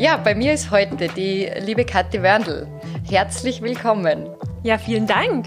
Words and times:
Ja, 0.00 0.16
bei 0.16 0.36
mir 0.36 0.52
ist 0.52 0.70
heute 0.70 1.08
die 1.08 1.50
liebe 1.58 1.84
Kathi 1.84 2.22
Wörndl. 2.22 2.68
Herzlich 3.10 3.62
willkommen. 3.62 4.28
Ja, 4.62 4.78
vielen 4.78 5.08
Dank. 5.08 5.46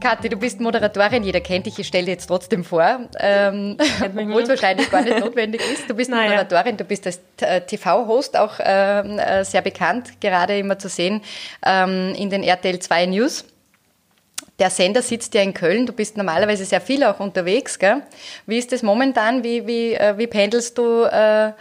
Kathi, 0.00 0.28
du 0.28 0.36
bist 0.36 0.60
Moderatorin, 0.60 1.24
jeder 1.24 1.40
kennt 1.40 1.66
dich, 1.66 1.80
ich 1.80 1.88
stelle 1.88 2.04
dir 2.04 2.12
jetzt 2.12 2.28
trotzdem 2.28 2.62
vor, 2.62 3.08
ähm, 3.18 3.76
obwohl 4.00 4.42
es 4.42 4.48
wahrscheinlich 4.50 4.88
gar 4.88 5.02
nicht 5.02 5.18
notwendig 5.18 5.60
ist. 5.72 5.90
Du 5.90 5.94
bist 5.94 6.10
naja. 6.12 6.30
Moderatorin, 6.30 6.76
du 6.76 6.84
bist 6.84 7.06
als 7.06 7.20
äh, 7.40 7.60
TV-Host 7.60 8.38
auch 8.38 8.60
ähm, 8.60 9.18
äh, 9.18 9.44
sehr 9.44 9.62
bekannt, 9.62 10.20
gerade 10.20 10.56
immer 10.56 10.78
zu 10.78 10.88
sehen 10.88 11.20
ähm, 11.66 12.14
in 12.16 12.30
den 12.30 12.44
RTL 12.44 12.78
2 12.78 13.06
News. 13.06 13.46
Der 14.58 14.70
Sender 14.70 15.02
sitzt 15.02 15.34
ja 15.34 15.42
in 15.42 15.54
Köln. 15.54 15.86
Du 15.86 15.92
bist 15.92 16.16
normalerweise 16.16 16.64
sehr 16.64 16.80
viel 16.80 17.04
auch 17.04 17.20
unterwegs. 17.20 17.78
Gell? 17.78 18.02
Wie 18.44 18.58
ist 18.58 18.72
das 18.72 18.82
momentan? 18.82 19.44
Wie, 19.44 19.68
wie, 19.68 19.94
äh, 19.94 20.18
wie 20.18 20.26
pendelst 20.26 20.76
du 20.76 21.04
äh, 21.04 21.52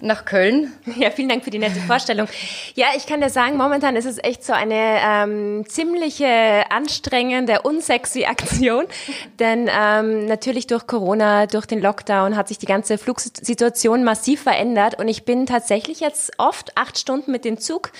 nach 0.00 0.24
Köln? 0.24 0.72
Ja, 0.96 1.12
vielen 1.12 1.28
Dank 1.28 1.44
für 1.44 1.50
die 1.50 1.60
nette 1.60 1.78
Vorstellung. 1.80 2.26
Ja, 2.74 2.88
ich 2.96 3.06
kann 3.06 3.20
dir 3.20 3.30
sagen, 3.30 3.56
momentan 3.56 3.94
ist 3.94 4.04
es 4.04 4.18
echt 4.18 4.44
so 4.44 4.52
eine 4.52 4.98
ähm, 5.00 5.64
ziemliche 5.68 6.64
anstrengende, 6.70 7.62
unsexy 7.62 8.24
Aktion. 8.24 8.86
Denn 9.38 9.70
ähm, 9.72 10.26
natürlich 10.26 10.66
durch 10.66 10.88
Corona, 10.88 11.46
durch 11.46 11.66
den 11.66 11.80
Lockdown 11.80 12.36
hat 12.36 12.48
sich 12.48 12.58
die 12.58 12.66
ganze 12.66 12.98
Flugsituation 12.98 14.02
massiv 14.02 14.42
verändert. 14.42 14.98
Und 14.98 15.06
ich 15.06 15.24
bin 15.24 15.46
tatsächlich 15.46 16.00
jetzt 16.00 16.32
oft 16.38 16.76
acht 16.76 16.98
Stunden 16.98 17.30
mit 17.30 17.44
dem 17.44 17.58
Zug 17.58 17.92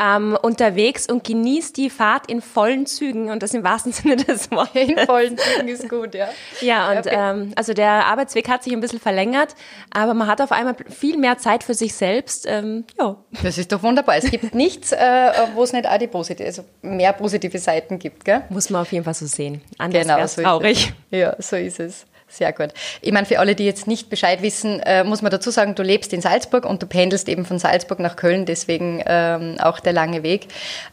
ähm, 0.00 0.36
unterwegs 0.40 1.06
und 1.06 1.24
genieße 1.24 1.74
die 1.74 1.90
Fahrt 1.90 2.30
in 2.30 2.40
vollen 2.40 2.86
Zügen. 2.86 3.30
Und 3.30 3.42
das 3.42 3.52
im 3.52 3.64
wahrsten 3.64 3.92
Sinne 4.02 4.16
des 4.16 4.50
Wortes. 4.50 4.88
In 4.88 4.98
vollen 4.98 5.36
Zügen 5.38 5.68
ist 5.68 5.88
gut, 5.88 6.14
ja. 6.14 6.28
Ja, 6.60 6.90
und 6.92 7.06
ähm, 7.06 7.52
also 7.56 7.72
der 7.72 8.06
Arbeitsweg 8.06 8.48
hat 8.48 8.62
sich 8.62 8.72
ein 8.72 8.80
bisschen 8.80 9.00
verlängert, 9.00 9.54
aber 9.90 10.14
man 10.14 10.26
hat 10.26 10.40
auf 10.40 10.52
einmal 10.52 10.76
viel 10.88 11.16
mehr 11.16 11.38
Zeit 11.38 11.64
für 11.64 11.74
sich 11.74 11.94
selbst. 11.94 12.46
Ähm, 12.48 12.84
ja. 12.98 13.16
Das 13.42 13.58
ist 13.58 13.72
doch 13.72 13.82
wunderbar. 13.82 14.16
Es 14.16 14.30
gibt 14.30 14.54
nichts, 14.54 14.92
äh, 14.92 15.32
wo 15.54 15.62
es 15.62 15.72
nicht 15.72 15.86
auch 15.86 15.98
die 15.98 16.06
positive, 16.06 16.46
also 16.46 16.64
mehr 16.82 17.12
positive 17.12 17.58
Seiten 17.58 17.98
gibt, 17.98 18.24
gell? 18.24 18.42
Muss 18.48 18.70
man 18.70 18.82
auf 18.82 18.92
jeden 18.92 19.04
Fall 19.04 19.14
so 19.14 19.26
sehen. 19.26 19.62
Anders 19.78 20.02
genau, 20.02 20.26
so 20.26 20.42
traurig. 20.42 20.92
Ja, 21.10 21.34
so 21.38 21.56
ist 21.56 21.80
es. 21.80 22.06
Sehr 22.28 22.52
gut. 22.52 22.68
Ich 23.00 23.10
meine, 23.10 23.26
für 23.26 23.38
alle, 23.38 23.54
die 23.54 23.64
jetzt 23.64 23.86
nicht 23.86 24.10
Bescheid 24.10 24.42
wissen, 24.42 24.80
äh, 24.80 25.02
muss 25.02 25.22
man 25.22 25.30
dazu 25.30 25.50
sagen, 25.50 25.74
du 25.74 25.82
lebst 25.82 26.12
in 26.12 26.20
Salzburg 26.20 26.66
und 26.66 26.82
du 26.82 26.86
pendelst 26.86 27.26
eben 27.28 27.46
von 27.46 27.58
Salzburg 27.58 28.00
nach 28.00 28.16
Köln, 28.16 28.44
deswegen 28.44 29.02
ähm, 29.06 29.56
auch 29.60 29.80
der 29.80 29.94
lange 29.94 30.22
Weg. 30.22 30.48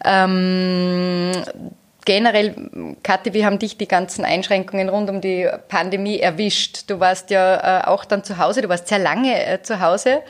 Ähm, 0.06 1.32
generell, 2.06 2.96
Kathi, 3.04 3.34
wie 3.34 3.46
haben 3.46 3.60
dich 3.60 3.78
die 3.78 3.88
ganzen 3.88 4.24
Einschränkungen 4.24 4.90
rund 4.90 5.10
um 5.10 5.22
die 5.22 5.50
Pandemie 5.68 6.20
erwischt? 6.20 6.90
Du 6.90 7.00
warst 7.00 7.32
ja 7.32 7.82
äh, 7.82 7.86
auch 7.86 8.06
dann 8.06 8.24
zu 8.24 8.38
Hause, 8.38 8.62
du 8.62 8.70
warst 8.70 8.88
sehr 8.88 9.00
lange 9.00 9.46
äh, 9.46 9.62
zu 9.62 9.82
Hause 9.82 10.22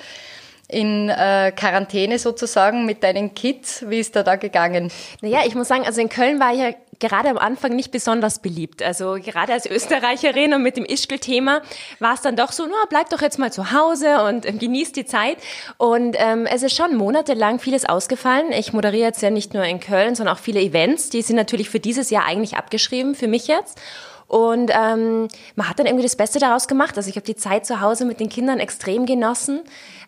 in 0.68 1.10
äh, 1.10 1.52
Quarantäne 1.56 2.18
sozusagen 2.18 2.86
mit 2.86 3.04
deinen 3.04 3.36
Kids. 3.36 3.86
Wie 3.88 4.00
ist 4.00 4.16
da 4.16 4.24
da 4.24 4.36
gegangen? 4.36 4.92
Naja, 5.22 5.42
ich 5.46 5.54
muss 5.54 5.68
sagen, 5.68 5.86
also 5.86 6.02
in 6.02 6.10
Köln 6.10 6.40
war 6.40 6.54
ich 6.54 6.60
ja 6.60 6.70
gerade 7.00 7.30
am 7.30 7.38
Anfang 7.38 7.76
nicht 7.76 7.92
besonders 7.92 8.40
beliebt. 8.40 8.84
Also 8.84 9.18
gerade 9.24 9.54
als 9.54 9.66
Österreicherin 9.66 10.54
und 10.54 10.62
mit 10.62 10.78
dem 10.78 10.86
Ischgl-Thema 10.86 11.62
war 12.00 12.14
es 12.14 12.22
dann 12.22 12.36
doch 12.36 12.52
so, 12.52 12.66
na, 12.66 12.76
bleib 12.90 13.10
doch 13.10 13.22
jetzt 13.22 13.40
mal 13.40 13.52
zu 13.52 13.72
Hause 13.72 14.24
und 14.24 14.46
ähm, 14.46 14.60
genießt 14.60 14.96
die 14.96 15.06
Zeit. 15.06 15.38
Und 15.78 16.16
ähm, 16.20 16.46
es 16.46 16.64
ist 16.64 16.76
schon 16.76 16.96
monatelang 16.96 17.60
vieles 17.60 17.86
ausgefallen. 17.86 18.52
Ich 18.52 18.74
moderiere 18.74 19.08
jetzt 19.08 19.22
ja 19.22 19.30
nicht 19.30 19.54
nur 19.54 19.64
in 19.64 19.80
Köln, 19.80 20.16
sondern 20.16 20.36
auch 20.36 20.40
viele 20.40 20.62
Events. 20.62 21.10
Die 21.10 21.22
sind 21.22 21.36
natürlich 21.36 21.70
für 21.70 21.80
dieses 21.80 22.10
Jahr 22.10 22.26
eigentlich 22.26 22.58
abgeschrieben, 22.58 23.16
für 23.16 23.28
mich 23.28 23.48
jetzt. 23.48 23.80
Und 24.28 24.72
ähm, 24.74 25.28
man 25.56 25.70
hat 25.70 25.78
dann 25.78 25.86
irgendwie 25.86 26.04
das 26.04 26.16
Beste 26.16 26.40
daraus 26.40 26.68
gemacht. 26.68 26.98
Also 26.98 27.10
ich 27.10 27.16
habe 27.16 27.26
die 27.26 27.36
Zeit 27.36 27.66
zu 27.66 27.82
Hause 27.82 28.06
mit 28.06 28.20
den 28.20 28.30
Kindern 28.30 28.60
extrem 28.60 29.06
genossen. 29.06 29.62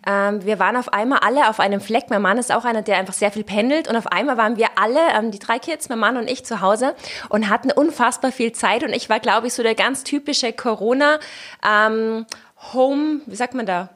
Ähm, 0.05 0.43
wir 0.43 0.57
waren 0.59 0.75
auf 0.75 0.91
einmal 0.91 1.19
alle 1.19 1.49
auf 1.49 1.59
einem 1.59 1.81
Fleck. 1.81 2.05
Mein 2.09 2.21
Mann 2.21 2.37
ist 2.37 2.51
auch 2.51 2.65
einer, 2.65 2.81
der 2.81 2.97
einfach 2.97 3.13
sehr 3.13 3.31
viel 3.31 3.43
pendelt. 3.43 3.87
Und 3.87 3.95
auf 3.95 4.07
einmal 4.07 4.37
waren 4.37 4.57
wir 4.57 4.69
alle, 4.75 4.99
ähm, 5.17 5.31
die 5.31 5.39
drei 5.39 5.59
Kids, 5.59 5.89
mein 5.89 5.99
Mann 5.99 6.17
und 6.17 6.29
ich 6.29 6.45
zu 6.45 6.61
Hause 6.61 6.95
und 7.29 7.49
hatten 7.49 7.71
unfassbar 7.71 8.31
viel 8.31 8.53
Zeit. 8.53 8.83
Und 8.83 8.93
ich 8.93 9.09
war, 9.09 9.19
glaube 9.19 9.47
ich, 9.47 9.53
so 9.53 9.63
der 9.63 9.75
ganz 9.75 10.03
typische 10.03 10.51
Corona 10.51 11.19
ähm, 11.67 12.25
Home, 12.73 13.21
wie 13.27 13.35
sagt 13.35 13.53
man 13.53 13.65
da? 13.65 13.89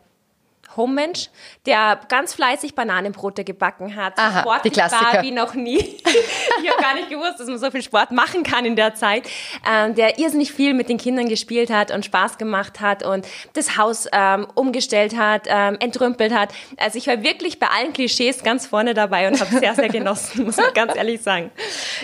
Home-Mensch, 0.77 1.29
der 1.65 1.99
ganz 2.07 2.33
fleißig 2.33 2.75
Bananenbrote 2.75 3.43
gebacken 3.43 3.95
hat. 3.95 4.17
Aha, 4.17 4.41
Sport 4.41 4.65
die 4.65 4.69
Klassiker. 4.69 5.13
war 5.13 5.23
wie 5.23 5.31
noch 5.31 5.53
nie. 5.53 5.77
ich 6.63 6.69
habe 6.69 6.81
gar 6.81 6.95
nicht 6.95 7.09
gewusst, 7.09 7.39
dass 7.39 7.47
man 7.47 7.57
so 7.57 7.71
viel 7.71 7.81
Sport 7.81 8.11
machen 8.11 8.43
kann 8.43 8.65
in 8.65 8.75
der 8.75 8.95
Zeit. 8.95 9.27
Ähm, 9.69 9.95
der 9.95 10.19
irrsinnig 10.19 10.51
viel 10.51 10.73
mit 10.73 10.89
den 10.89 10.97
Kindern 10.97 11.27
gespielt 11.27 11.69
hat 11.69 11.91
und 11.91 12.05
Spaß 12.05 12.37
gemacht 12.37 12.79
hat 12.79 13.03
und 13.03 13.27
das 13.53 13.77
Haus 13.77 14.07
ähm, 14.11 14.47
umgestellt 14.55 15.17
hat, 15.17 15.43
ähm, 15.47 15.77
entrümpelt 15.79 16.33
hat. 16.33 16.53
Also 16.77 16.97
ich 16.97 17.07
war 17.07 17.21
wirklich 17.23 17.59
bei 17.59 17.67
allen 17.67 17.93
Klischees 17.93 18.43
ganz 18.43 18.65
vorne 18.65 18.93
dabei 18.93 19.27
und 19.27 19.39
habe 19.39 19.57
sehr, 19.57 19.75
sehr 19.75 19.89
genossen, 19.89 20.45
muss 20.45 20.57
man 20.57 20.73
ganz 20.73 20.95
ehrlich 20.95 21.21
sagen. 21.21 21.51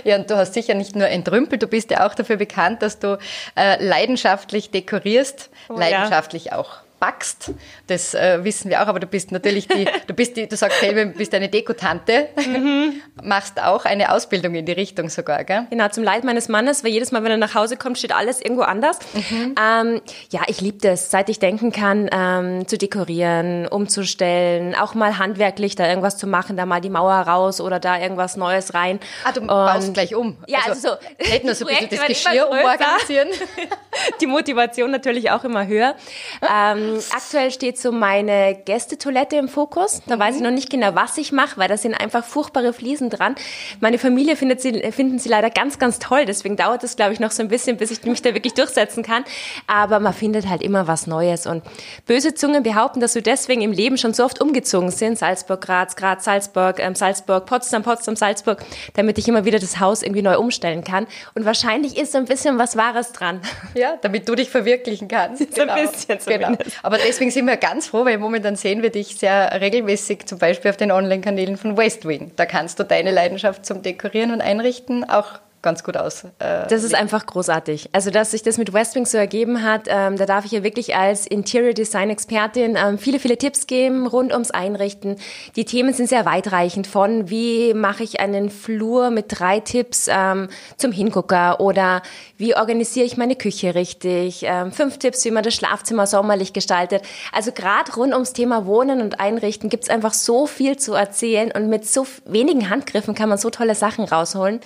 Ja, 0.04 0.18
und 0.18 0.30
du 0.30 0.38
hast 0.38 0.54
sicher 0.54 0.74
nicht 0.74 0.96
nur 0.96 1.08
entrümpelt, 1.08 1.62
du 1.62 1.68
bist 1.68 1.92
ja 1.92 2.06
auch 2.06 2.16
dafür 2.16 2.38
bekannt, 2.38 2.82
dass 2.82 3.00
du 3.00 3.18
äh, 3.56 3.84
leidenschaftlich 3.84 4.72
dekorierst, 4.72 5.50
oh, 5.70 5.78
leidenschaftlich 5.78 6.46
ja. 6.46 6.58
auch 6.58 6.87
backst. 7.00 7.52
Das 7.88 8.14
äh, 8.14 8.44
wissen 8.44 8.70
wir 8.70 8.82
auch, 8.82 8.88
aber 8.88 9.00
du 9.00 9.08
bist 9.08 9.32
natürlich 9.32 9.68
die, 9.68 9.88
du 10.08 10.14
bist 10.14 10.36
die, 10.36 10.48
du 10.48 10.56
sagst 10.56 10.80
selber, 10.80 11.06
du 11.06 11.18
bist 11.18 11.34
eine 11.34 11.50
Dekotante, 11.50 12.30
mhm. 12.36 13.02
machst 13.24 13.62
auch 13.62 13.86
eine 13.86 14.12
Ausbildung 14.12 14.56
in 14.56 14.66
die 14.66 14.72
Richtung 14.72 15.10
sogar, 15.10 15.44
gell? 15.44 15.68
Genau, 15.70 15.88
zum 15.90 16.04
Leid 16.04 16.24
meines 16.24 16.50
Mannes, 16.50 16.84
weil 16.84 16.92
jedes 16.92 17.12
Mal, 17.12 17.24
wenn 17.24 17.32
er 17.32 17.38
nach 17.38 17.56
Hause 17.56 17.78
kommt, 17.78 17.98
steht 17.98 18.14
alles 18.14 18.42
irgendwo 18.42 18.64
anders. 18.64 19.00
Mhm. 19.14 19.56
Ähm, 19.62 20.02
ja, 20.32 20.42
ich 20.48 20.62
liebe 20.62 20.80
das, 20.80 21.12
seit 21.12 21.30
ich 21.30 21.40
denken 21.40 21.72
kann, 21.72 22.10
ähm, 22.12 22.68
zu 22.68 22.78
dekorieren, 22.78 23.68
umzustellen, 23.68 24.76
auch 24.76 24.96
mal 24.96 25.18
handwerklich 25.18 25.76
da 25.76 25.88
irgendwas 25.88 26.18
zu 26.18 26.28
machen, 26.28 26.58
da 26.58 26.66
mal 26.66 26.82
die 26.82 26.90
Mauer 26.90 27.14
raus 27.14 27.62
oder 27.62 27.80
da 27.80 28.00
irgendwas 28.00 28.38
Neues 28.38 28.74
rein. 28.74 29.00
Ah, 29.24 29.32
du 29.32 29.42
Und, 29.42 29.48
baust 29.48 29.94
gleich 29.94 30.16
um. 30.16 30.38
Ja, 30.48 30.60
also, 30.66 30.90
also 30.90 30.98
so, 31.20 31.32
nicht 31.32 31.44
nur 31.44 31.56
so 31.56 31.68
ein 31.68 31.76
bisschen 31.76 31.90
das 31.98 32.08
Geschirr 32.08 32.50
umorganisieren. 32.50 33.30
die 34.22 34.28
Motivation 34.28 34.92
natürlich 34.92 35.32
auch 35.32 35.44
immer 35.44 35.68
höher. 35.68 35.96
Ähm, 36.50 36.87
ähm, 36.88 37.00
aktuell 37.16 37.52
steht 37.52 37.78
so 37.78 37.92
meine 37.92 38.56
Gästetoilette 38.56 39.36
im 39.36 39.48
Fokus. 39.48 40.02
Da 40.08 40.16
mhm. 40.16 40.20
weiß 40.20 40.36
ich 40.38 40.42
noch 40.42 40.52
nicht 40.52 40.70
genau, 40.70 40.96
was 40.96 41.18
ich 41.18 41.32
mache, 41.32 41.58
weil 41.58 41.68
da 41.68 41.78
sind 41.78 41.94
einfach 41.94 42.24
furchtbare 42.24 42.74
Fliesen 42.74 43.10
dran. 43.10 43.36
Meine 43.80 43.98
Familie 43.98 44.36
findet 44.36 44.62
sie, 44.62 44.92
finden 44.92 45.20
sie 45.20 45.30
leider 45.30 45.50
ganz, 45.50 45.80
ganz 45.80 46.00
toll. 46.00 46.26
Deswegen 46.26 46.56
dauert 46.56 46.84
es, 46.84 46.96
glaube 46.96 47.14
ich, 47.14 47.20
noch 47.20 47.32
so 47.32 47.44
ein 47.44 47.50
bisschen, 47.50 47.78
bis 47.78 47.92
ich 47.92 48.04
mich 48.04 48.22
da 48.22 48.34
wirklich 48.34 48.54
durchsetzen 48.54 49.04
kann. 49.04 49.24
Aber 49.68 50.00
man 50.00 50.14
findet 50.14 50.48
halt 50.48 50.62
immer 50.62 50.88
was 50.88 51.08
Neues. 51.08 51.46
Und 51.46 51.64
böse 52.06 52.34
Zungen 52.34 52.64
behaupten, 52.64 53.00
dass 53.00 53.16
wir 53.16 53.22
deswegen 53.22 53.62
im 53.62 53.72
Leben 53.72 53.98
schon 53.98 54.14
so 54.14 54.24
oft 54.24 54.42
umgezogen 54.42 54.92
sind. 54.92 55.18
Salzburg, 55.18 55.62
Graz, 55.62 55.96
Graz, 55.96 56.26
Salzburg, 56.26 56.80
ähm, 56.80 56.96
Salzburg, 56.96 57.46
Potsdam, 57.46 57.84
Potsdam, 57.84 58.16
Salzburg, 58.16 58.64
damit 58.96 59.18
ich 59.18 59.28
immer 59.28 59.46
wieder 59.46 59.60
das 59.60 59.80
Haus 59.80 60.04
irgendwie 60.04 60.22
neu 60.22 60.38
umstellen 60.38 60.84
kann. 60.84 61.08
Und 61.36 61.46
wahrscheinlich 61.46 61.98
ist 61.98 62.12
so 62.12 62.18
ein 62.18 62.26
bisschen 62.26 62.58
was 62.58 62.76
Wahres 62.78 63.12
dran. 63.12 63.42
Ja, 63.74 63.98
damit 64.02 64.28
du 64.28 64.36
dich 64.36 64.50
verwirklichen 64.50 65.08
kannst. 65.08 65.46
So 65.58 65.62
genau. 65.62 65.74
ein 65.74 65.90
bisschen 65.90 66.20
zumindest. 66.20 66.64
Genau. 66.64 66.77
Aber 66.84 66.98
deswegen 66.98 67.32
sind 67.32 67.46
wir 67.46 67.58
ganz 67.58 67.88
froh, 67.88 68.06
weil 68.06 68.18
momentan 68.18 68.56
sehen 68.56 68.82
wir 68.82 68.90
dich 68.90 69.18
sehr 69.18 69.60
regelmäßig, 69.60 70.26
zum 70.26 70.40
Beispiel 70.40 70.72
auf 70.72 70.78
den 70.78 70.92
Online-Kanälen 70.92 71.58
von 71.58 71.78
Westwing. 71.78 72.32
Da 72.36 72.46
kannst 72.46 72.80
du 72.80 72.84
deine 72.84 73.12
Leidenschaft 73.12 73.66
zum 73.66 73.82
Dekorieren 73.82 74.32
und 74.32 74.42
Einrichten 74.42 75.10
auch 75.10 75.40
ganz 75.62 75.84
gut 75.84 75.98
aus. 75.98 76.24
Äh, 76.40 76.68
das 76.70 76.84
ist 76.84 76.96
einfach 76.96 77.26
großartig. 77.26 77.90
Also, 77.92 78.12
dass 78.12 78.32
sich 78.32 78.44
das 78.44 78.58
mit 78.58 78.74
Westwing 78.74 79.06
so 79.06 79.18
ergeben 79.18 79.64
hat, 79.64 79.88
ähm, 79.88 80.18
da 80.18 80.26
darf 80.26 80.46
ich 80.46 80.52
ja 80.52 80.64
wirklich 80.64 80.96
als 80.96 81.26
Interior 81.26 81.74
Design 81.74 82.10
Expertin 82.10 82.78
ähm, 82.78 82.98
viele, 82.98 83.20
viele 83.20 83.38
Tipps 83.38 83.68
geben 83.68 84.08
rund 84.08 84.32
ums 84.32 84.52
Einrichten. 84.52 85.18
Die 85.56 85.66
Themen 85.66 85.94
sind 85.94 86.10
sehr 86.10 86.26
weitreichend 86.26 86.88
von, 86.88 87.30
wie 87.30 87.74
mache 87.74 88.04
ich 88.04 88.20
einen 88.20 88.50
Flur 88.50 89.10
mit 89.10 89.26
drei 89.30 89.60
Tipps 89.60 90.08
ähm, 90.10 90.50
zum 90.78 90.92
Hingucker 90.92 91.60
oder 91.60 92.02
wie 92.38 92.56
organisiere 92.56 93.06
ich 93.06 93.18
meine 93.18 93.36
Küche 93.36 93.76
richtig, 93.76 94.44
ähm, 94.44 94.72
fünf 94.72 95.00
Tipps, 95.00 95.26
wie 95.26 95.32
man 95.32 95.44
das 95.44 95.56
Schlafzimmer 95.56 96.08
sommerlich 96.08 96.54
gestaltet. 96.54 97.04
Also 97.34 97.52
gerade 97.52 97.94
rund 97.96 98.14
ums 98.14 98.34
Thema 98.34 98.66
Wohnen 98.66 99.02
und 99.02 99.20
Einrichten 99.20 99.70
gibt 99.70 99.86
es 99.86 99.90
einfach 99.90 100.14
so 100.14 100.46
viel 100.46 100.78
zu 100.78 100.94
erzählen 100.94 101.52
und 101.52 101.70
mit 101.70 101.88
so 101.88 102.06
wenigen 102.26 102.70
Handgriffen 102.70 103.16
kann 103.16 103.30
man 103.30 103.38
so 103.38 103.50
tolle 103.50 103.76
Sachen 103.76 104.06
rausholen. 104.06 104.62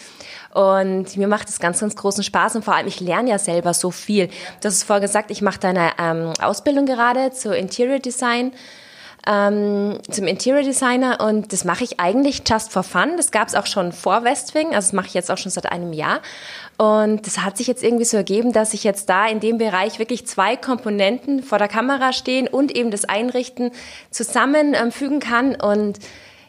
Und 0.53 0.80
mir 0.83 1.27
macht 1.27 1.49
es 1.49 1.59
ganz, 1.59 1.79
ganz 1.79 1.95
großen 1.95 2.23
Spaß 2.23 2.55
und 2.55 2.65
vor 2.65 2.75
allem, 2.75 2.87
ich 2.87 2.99
lerne 2.99 3.31
ja 3.31 3.39
selber 3.39 3.73
so 3.73 3.91
viel. 3.91 4.27
Du 4.27 4.67
hast 4.67 4.75
es 4.75 4.83
vorher 4.83 5.01
gesagt, 5.01 5.31
ich 5.31 5.41
mache 5.41 5.59
da 5.59 5.69
eine 5.69 5.91
ähm, 5.99 6.33
Ausbildung 6.41 6.85
gerade 6.85 7.31
zu 7.31 7.55
Interior 7.55 7.99
Design. 7.99 8.51
Ähm, 9.27 9.99
zum 10.09 10.25
Interior 10.25 10.63
Designer 10.63 11.19
und 11.21 11.53
das 11.53 11.63
mache 11.63 11.83
ich 11.83 11.99
eigentlich 11.99 12.41
just 12.49 12.71
for 12.71 12.81
fun. 12.81 13.17
Das 13.17 13.29
gab 13.29 13.47
es 13.47 13.53
auch 13.53 13.67
schon 13.67 13.91
vor 13.91 14.23
Westwing, 14.23 14.69
also 14.73 14.87
das 14.87 14.93
mache 14.93 15.07
ich 15.07 15.13
jetzt 15.13 15.29
auch 15.29 15.37
schon 15.37 15.51
seit 15.51 15.71
einem 15.71 15.93
Jahr. 15.93 16.21
Und 16.77 17.27
das 17.27 17.37
hat 17.37 17.55
sich 17.55 17.67
jetzt 17.67 17.83
irgendwie 17.83 18.05
so 18.05 18.17
ergeben, 18.17 18.51
dass 18.51 18.73
ich 18.73 18.83
jetzt 18.83 19.09
da 19.09 19.27
in 19.27 19.39
dem 19.39 19.59
Bereich 19.59 19.99
wirklich 19.99 20.25
zwei 20.25 20.55
Komponenten 20.55 21.43
vor 21.43 21.59
der 21.59 21.67
Kamera 21.67 22.13
stehen 22.13 22.47
und 22.47 22.75
eben 22.75 22.89
das 22.89 23.05
Einrichten 23.05 23.69
zusammenfügen 24.09 25.17
ähm, 25.17 25.19
kann 25.19 25.55
und 25.55 25.99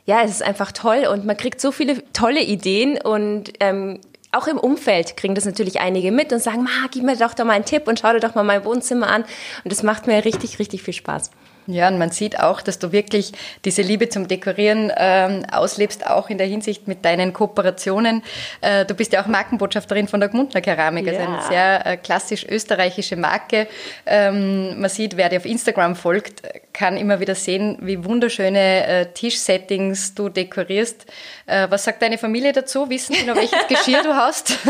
ja, 0.04 0.22
es 0.22 0.30
ist 0.30 0.42
einfach 0.42 0.72
toll 0.72 1.06
und 1.10 1.24
man 1.24 1.36
kriegt 1.36 1.60
so 1.60 1.70
viele 1.70 2.02
tolle 2.12 2.42
Ideen 2.42 2.98
und 3.00 3.52
ähm, 3.60 4.00
auch 4.32 4.46
im 4.46 4.58
Umfeld 4.58 5.16
kriegen 5.16 5.34
das 5.34 5.44
natürlich 5.44 5.80
einige 5.80 6.10
mit 6.10 6.32
und 6.32 6.42
sagen, 6.42 6.64
Ma, 6.64 6.70
gib 6.90 7.04
mir 7.04 7.16
doch 7.16 7.34
da 7.34 7.44
mal 7.44 7.52
einen 7.52 7.64
Tipp 7.64 7.86
und 7.86 8.00
schau 8.00 8.12
dir 8.12 8.20
doch 8.20 8.34
mal 8.34 8.42
mein 8.42 8.64
Wohnzimmer 8.64 9.08
an. 9.08 9.22
Und 9.62 9.72
das 9.72 9.82
macht 9.82 10.06
mir 10.06 10.24
richtig, 10.24 10.58
richtig 10.58 10.82
viel 10.82 10.94
Spaß. 10.94 11.30
Ja, 11.66 11.88
und 11.88 11.98
man 11.98 12.10
sieht 12.10 12.40
auch, 12.40 12.60
dass 12.60 12.78
du 12.78 12.90
wirklich 12.90 13.32
diese 13.64 13.82
Liebe 13.82 14.08
zum 14.08 14.26
Dekorieren 14.26 14.92
ähm, 14.96 15.44
auslebst, 15.50 16.06
auch 16.06 16.28
in 16.28 16.38
der 16.38 16.46
Hinsicht 16.46 16.88
mit 16.88 17.04
deinen 17.04 17.32
Kooperationen. 17.32 18.22
Äh, 18.60 18.84
du 18.84 18.94
bist 18.94 19.12
ja 19.12 19.22
auch 19.22 19.26
Markenbotschafterin 19.26 20.08
von 20.08 20.20
der 20.20 20.28
Gmundner 20.28 20.60
Keramik, 20.60 21.06
ja. 21.06 21.12
also 21.12 21.32
eine 21.32 21.42
sehr 21.42 21.86
äh, 21.86 21.96
klassisch 21.96 22.44
österreichische 22.44 23.16
Marke. 23.16 23.68
Ähm, 24.06 24.80
man 24.80 24.90
sieht, 24.90 25.16
wer 25.16 25.28
dir 25.28 25.38
auf 25.38 25.46
Instagram 25.46 25.94
folgt, 25.94 26.42
kann 26.72 26.96
immer 26.96 27.20
wieder 27.20 27.34
sehen, 27.34 27.78
wie 27.80 28.04
wunderschöne 28.04 28.86
äh, 28.86 29.06
Tischsettings 29.12 30.14
du 30.14 30.28
dekorierst. 30.28 31.06
Äh, 31.46 31.68
was 31.70 31.84
sagt 31.84 32.02
deine 32.02 32.18
Familie 32.18 32.52
dazu? 32.52 32.88
Wissen 32.88 33.14
die 33.14 33.24
noch, 33.24 33.36
welches 33.36 33.66
Geschirr 33.68 34.02
du 34.02 34.14
hast? 34.14 34.58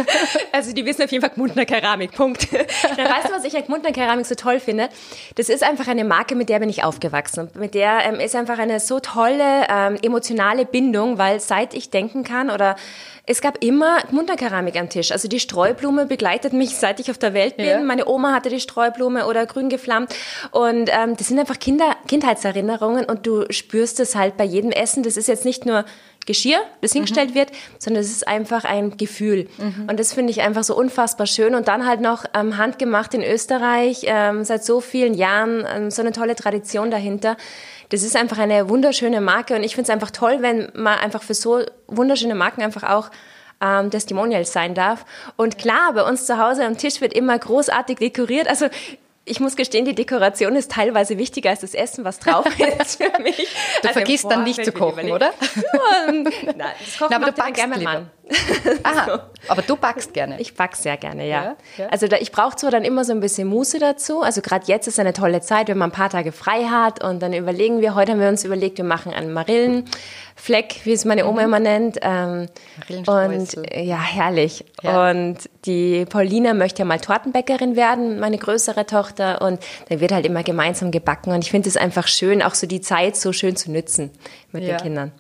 Also 0.53 0.73
die 0.73 0.85
wissen 0.85 1.03
auf 1.03 1.11
jeden 1.11 1.23
Fall 1.23 1.35
Gmundner 1.35 1.65
Keramik, 1.65 2.13
Punkt. 2.13 2.49
Dann 2.53 3.07
weißt 3.07 3.29
du, 3.29 3.33
was 3.33 3.45
ich 3.45 3.57
an 3.57 3.65
Gmundner 3.65 3.93
Keramik 3.93 4.27
so 4.27 4.35
toll 4.35 4.61
finde? 4.61 4.89
Das 5.37 5.49
ist 5.49 5.63
einfach 5.63 5.89
eine 5.89 6.05
Marke, 6.05 6.35
mit 6.35 6.49
der 6.49 6.59
bin 6.59 6.69
ich 6.69 6.82
aufgewachsen. 6.83 7.51
Mit 7.55 7.75
der 7.75 8.05
ähm, 8.05 8.21
ist 8.21 8.35
einfach 8.35 8.59
eine 8.59 8.81
so 8.81 9.01
tolle 9.01 9.67
ähm, 9.69 9.97
emotionale 10.03 10.65
Bindung, 10.65 11.19
weil 11.19 11.41
seit 11.41 11.75
ich 11.75 11.91
denken 11.91 12.25
kann 12.25 12.51
oder 12.51 12.77
es 13.25 13.41
gab 13.41 13.63
immer 13.63 13.99
Munterkeramik 14.11 14.77
am 14.77 14.89
Tisch. 14.89 15.13
Also 15.13 15.29
die 15.29 15.39
Streublume 15.39 16.07
begleitet 16.07 16.53
mich, 16.53 16.71
seit 16.77 17.01
ich 17.01 17.11
auf 17.11 17.19
der 17.19 17.35
Welt 17.35 17.57
bin. 17.57 17.67
Ja. 17.67 17.81
Meine 17.81 18.09
Oma 18.09 18.33
hatte 18.33 18.49
die 18.49 18.61
Streublume 18.61 19.27
oder 19.27 19.47
grün 19.47 19.69
geflammt. 19.69 20.15
Und 20.51 20.91
ähm, 20.93 21.17
das 21.17 21.29
sind 21.29 21.39
einfach 21.39 21.59
Kinder, 21.59 21.97
Kindheitserinnerungen 22.09 23.05
und 23.05 23.27
du 23.27 23.45
spürst 23.51 24.01
es 24.01 24.17
halt 24.17 24.37
bei 24.37 24.45
jedem 24.45 24.73
Essen. 24.73 25.03
Das 25.03 25.17
ist 25.17 25.29
jetzt 25.29 25.45
nicht 25.45 25.67
nur 25.67 25.85
Geschirr, 26.27 26.59
das 26.81 26.93
hingestellt 26.93 27.31
mhm. 27.31 27.35
wird, 27.35 27.51
sondern 27.79 28.03
es 28.03 28.11
ist 28.11 28.29
einfach 28.29 28.65
ein 28.65 28.97
Gefühl. 28.97 29.49
Mhm. 29.59 29.89
Und 29.89 29.99
das 29.99 30.13
finde 30.13 30.31
ich 30.31 30.43
einfach 30.43 30.65
so 30.65 30.77
unfassbar 30.77 31.27
schön. 31.27 31.55
Und 31.55 31.69
dann 31.69 31.87
halt 31.87 32.01
noch 32.01 32.25
ähm, 32.35 32.57
handgemacht 32.57 33.15
in 33.15 33.23
Österreich, 33.23 34.03
ähm, 34.05 34.45
seit 34.45 34.65
so 34.65 34.81
vielen 34.81 35.15
Jahren, 35.15 35.67
ähm, 35.75 35.91
so 35.91 36.03
eine 36.03 36.13
tolle 36.13 36.37
Tradition 36.37 36.91
dahinter. 36.91 37.37
Das 37.89 38.03
ist 38.03 38.17
einfach 38.17 38.39
eine 38.39 38.69
wunderschöne 38.69 39.21
Marke 39.21 39.55
und 39.55 39.65
ich 39.65 39.75
finde 39.75 39.85
es 39.85 39.91
einfach 39.91 40.11
toll, 40.11 40.39
wenn 40.41 40.71
man 40.75 40.99
einfach 40.99 41.23
für 41.23 41.35
so 41.35 41.61
wunderschöne 41.89 42.35
Marken 42.35 42.63
einfach 42.63 42.85
auch 42.89 43.11
ähm, 43.61 43.91
Testimonials 43.91 44.53
sein 44.53 44.75
darf. 44.75 45.05
Und 45.37 45.59
klar, 45.59 45.93
bei 45.95 46.03
uns 46.03 46.27
zu 46.27 46.39
Hause 46.39 46.65
am 46.65 46.77
Tisch 46.77 47.01
wird 47.01 47.13
immer 47.13 47.39
großartig 47.39 47.99
dekoriert. 47.99 48.49
Also 48.49 48.67
ich 49.25 49.39
muss 49.39 49.55
gestehen, 49.55 49.85
die 49.85 49.95
Dekoration 49.95 50.57
ist 50.57 50.73
teilweise 50.73 51.17
wichtiger 51.17 51.51
als 51.51 51.61
das 51.61 51.75
Essen, 51.75 52.05
was 52.05 52.19
drauf 52.19 52.47
ist 52.81 53.03
für 53.03 53.23
mich. 53.23 53.37
Du 53.81 53.89
also 53.89 53.93
vergisst 54.01 54.25
dann 54.25 54.45
nicht 54.45 54.65
zu 54.65 54.73
kochen, 54.73 55.11
oder? 55.11 55.33
Nein, 56.07 56.25
das 56.55 56.99
Kochen 56.99 57.09
Na, 57.11 57.17
aber 57.17 57.27
du 57.27 57.33
backst 57.33 57.55
gerne 57.55 57.79
Mann. 57.79 58.11
Aha, 58.83 59.31
aber 59.49 59.63
du 59.63 59.77
backst 59.77 60.15
gerne. 60.15 60.41
Ich 60.41 60.55
back 60.55 60.77
sehr 60.77 60.97
gerne, 60.97 61.29
ja. 61.29 61.45
ja, 61.45 61.57
ja. 61.79 61.87
Also 61.89 62.07
da, 62.07 62.17
ich 62.19 62.33
brauche 62.33 62.57
zwar 62.57 62.71
dann 62.71 62.85
immer 62.85 63.05
so 63.05 63.13
ein 63.13 63.21
bisschen 63.21 63.49
Muße 63.49 63.79
dazu. 63.79 64.23
Also 64.23 64.41
gerade 64.41 64.67
jetzt 64.67 64.87
ist 64.87 64.99
eine 64.99 65.13
tolle 65.13 65.41
Zeit, 65.41 65.69
wenn 65.69 65.79
man 65.79 65.91
ein 65.91 65.95
paar 65.95 66.11
Tage 66.11 66.33
frei 66.33 66.65
hat 66.65 67.03
und 67.03 67.23
dann 67.23 67.33
überlegen 67.33 67.81
wir, 67.81 67.95
heute 67.95 68.13
haben 68.13 68.21
wir 68.21 68.29
uns 68.29 68.45
überlegt, 68.45 68.79
wir 68.79 68.85
machen 68.85 69.13
einen 69.13 69.33
Marillenfleck, 69.33 70.81
wie 70.85 70.93
es 70.93 71.05
meine 71.05 71.27
Oma 71.27 71.41
mhm. 71.41 71.47
immer 71.47 71.61
nennt. 71.61 71.99
Ähm, 72.03 72.49
und 73.07 73.57
ja, 73.75 74.01
herrlich. 74.01 74.65
Ja. 74.83 75.11
Und 75.11 75.39
die 75.65 76.05
Paulina 76.07 76.55
möchte 76.55 76.81
ja 76.81 76.85
mal 76.85 77.01
Tortenbäckerin 77.01 77.77
werden, 77.77 78.19
meine 78.21 78.39
größere 78.39 78.87
Tochter. 78.87 79.43
Und 79.43 79.61
dann 79.89 80.01
wird 80.01 80.13
halt 80.13 80.27
immer 80.27 80.43
gemeinsam 80.43 80.91
gebacken. 80.91 81.33
Und 81.33 81.45
ich 81.45 81.51
finde 81.51 81.69
es 81.69 81.77
einfach 81.77 82.09
schön, 82.09 82.43
auch 82.43 82.55
so 82.55 82.67
die 82.67 82.81
Zeit 82.81 83.17
so 83.17 83.33
schön 83.33 83.57
zu 83.57 83.71
nützen 83.71 84.11
mit 84.53 84.65
den 84.65 84.77
Kindern. 84.77 85.13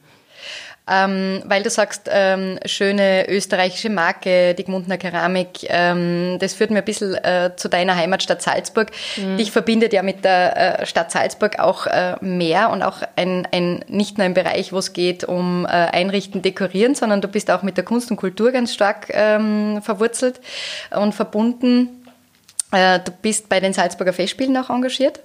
Ähm, 0.88 1.42
weil 1.46 1.62
du 1.62 1.70
sagst, 1.70 2.10
ähm, 2.10 2.58
schöne 2.66 3.28
österreichische 3.28 3.88
Marke, 3.88 4.54
die 4.54 4.64
Gmundner 4.64 4.98
Keramik, 4.98 5.60
ähm, 5.68 6.38
das 6.40 6.54
führt 6.54 6.70
mir 6.70 6.78
ein 6.78 6.84
bisschen 6.84 7.14
äh, 7.14 7.52
zu 7.54 7.68
deiner 7.68 7.94
Heimatstadt 7.94 8.42
Salzburg. 8.42 8.90
Mhm. 9.16 9.36
Dich 9.36 9.52
verbindet 9.52 9.92
ja 9.92 10.02
mit 10.02 10.24
der 10.24 10.80
äh, 10.80 10.86
Stadt 10.86 11.12
Salzburg 11.12 11.60
auch 11.60 11.86
äh, 11.86 12.16
mehr 12.20 12.70
und 12.70 12.82
auch 12.82 12.96
ein, 13.14 13.46
ein, 13.52 13.84
nicht 13.86 14.18
nur 14.18 14.24
ein 14.24 14.34
Bereich, 14.34 14.72
wo 14.72 14.78
es 14.78 14.92
geht 14.92 15.22
um 15.22 15.66
äh, 15.66 15.68
Einrichten, 15.68 16.42
Dekorieren, 16.42 16.96
sondern 16.96 17.20
du 17.20 17.28
bist 17.28 17.52
auch 17.52 17.62
mit 17.62 17.76
der 17.76 17.84
Kunst 17.84 18.10
und 18.10 18.16
Kultur 18.16 18.50
ganz 18.50 18.74
stark 18.74 19.06
ähm, 19.10 19.82
verwurzelt 19.82 20.40
und 20.90 21.14
verbunden. 21.14 22.04
Äh, 22.72 22.98
du 22.98 23.12
bist 23.22 23.48
bei 23.48 23.60
den 23.60 23.72
Salzburger 23.72 24.12
Festspielen 24.12 24.56
auch 24.56 24.68
engagiert. 24.68 25.20